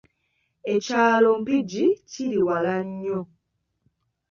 [0.73, 3.19] Ekyalo Mpigi kiri wala nnyo.